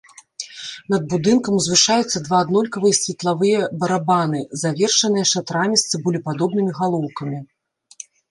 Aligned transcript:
Над 0.93 1.03
будынкам 1.11 1.57
узвышаюцца 1.57 2.21
два 2.27 2.37
аднолькавыя 2.45 2.95
светлавыя 3.01 3.59
барабаны, 3.85 4.41
завершаныя 4.63 5.25
шатрамі 5.35 5.75
з 5.85 5.95
цыбулепадобнымі 5.95 6.71
галоўкамі. 6.81 7.39